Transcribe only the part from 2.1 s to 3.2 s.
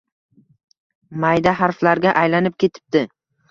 aylanib ketibdi.